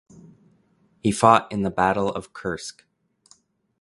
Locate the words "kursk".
2.33-2.85